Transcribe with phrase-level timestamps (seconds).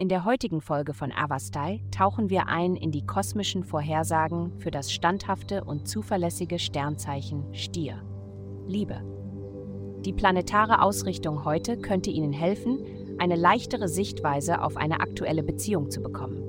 [0.00, 4.90] In der heutigen Folge von Avastai tauchen wir ein in die kosmischen Vorhersagen für das
[4.90, 8.02] standhafte und zuverlässige Sternzeichen Stier.
[8.66, 9.02] Liebe.
[10.06, 12.78] Die planetare Ausrichtung heute könnte Ihnen helfen,
[13.18, 16.42] eine leichtere Sichtweise auf eine aktuelle Beziehung zu bekommen.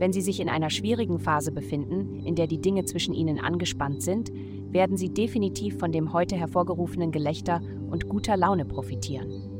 [0.00, 4.02] Wenn Sie sich in einer schwierigen Phase befinden, in der die Dinge zwischen Ihnen angespannt
[4.02, 4.32] sind,
[4.72, 7.60] werden Sie definitiv von dem heute hervorgerufenen Gelächter
[7.90, 9.52] und guter Laune profitieren.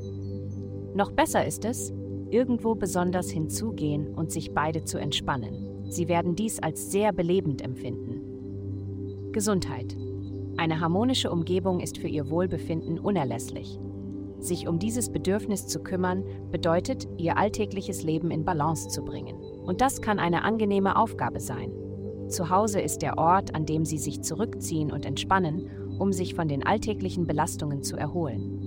[0.97, 1.93] Noch besser ist es,
[2.33, 5.85] irgendwo besonders hinzugehen und sich beide zu entspannen.
[5.89, 9.31] Sie werden dies als sehr belebend empfinden.
[9.33, 9.97] Gesundheit.
[10.57, 13.79] Eine harmonische Umgebung ist für Ihr Wohlbefinden unerlässlich.
[14.39, 19.37] Sich um dieses Bedürfnis zu kümmern, bedeutet, Ihr alltägliches Leben in Balance zu bringen.
[19.65, 21.73] Und das kann eine angenehme Aufgabe sein.
[22.29, 26.49] Zu Hause ist der Ort, an dem Sie sich zurückziehen und entspannen, um sich von
[26.49, 28.62] den alltäglichen Belastungen zu erholen.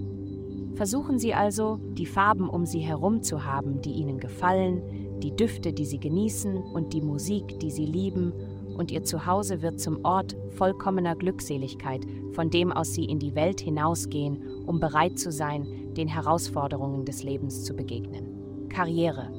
[0.76, 4.82] Versuchen Sie also, die Farben um Sie herum zu haben, die Ihnen gefallen,
[5.22, 8.34] die Düfte, die Sie genießen und die Musik, die Sie lieben,
[8.76, 13.62] und Ihr Zuhause wird zum Ort vollkommener Glückseligkeit, von dem aus Sie in die Welt
[13.62, 18.68] hinausgehen, um bereit zu sein, den Herausforderungen des Lebens zu begegnen.
[18.68, 19.32] Karriere.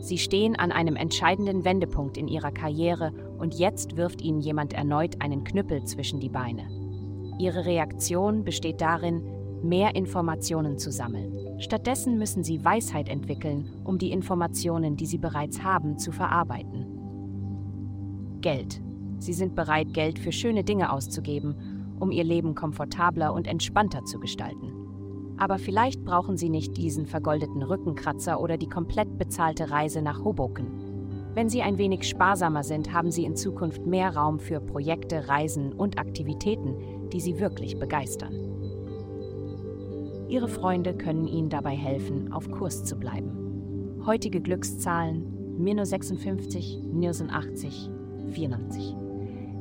[0.00, 5.22] Sie stehen an einem entscheidenden Wendepunkt in Ihrer Karriere und jetzt wirft Ihnen jemand erneut
[5.22, 6.66] einen Knüppel zwischen die Beine.
[7.38, 9.22] Ihre Reaktion besteht darin,
[9.64, 11.60] mehr Informationen zu sammeln.
[11.60, 16.86] Stattdessen müssen sie Weisheit entwickeln, um die Informationen, die sie bereits haben, zu verarbeiten.
[18.40, 18.80] Geld.
[19.18, 21.54] Sie sind bereit, Geld für schöne Dinge auszugeben,
[22.00, 24.72] um ihr Leben komfortabler und entspannter zu gestalten.
[25.38, 30.66] Aber vielleicht brauchen Sie nicht diesen vergoldeten Rückenkratzer oder die komplett bezahlte Reise nach Hoboken.
[31.34, 35.72] Wenn Sie ein wenig sparsamer sind, haben Sie in Zukunft mehr Raum für Projekte, Reisen
[35.72, 36.74] und Aktivitäten,
[37.12, 38.34] die Sie wirklich begeistern.
[40.32, 44.00] Ihre Freunde können Ihnen dabei helfen, auf Kurs zu bleiben.
[44.06, 47.90] Heutige Glückszahlen minus 56, minus 80,
[48.30, 48.96] 94.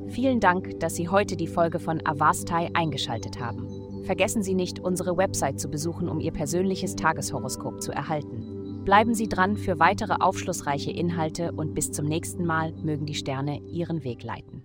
[0.08, 3.68] Vielen Dank, dass Sie heute die Folge von Avastai eingeschaltet haben.
[4.06, 8.86] Vergessen Sie nicht, unsere Website zu besuchen, um Ihr persönliches Tageshoroskop zu erhalten.
[8.86, 13.60] Bleiben Sie dran für weitere aufschlussreiche Inhalte und bis zum nächsten Mal mögen die Sterne
[13.68, 14.64] Ihren Weg leiten.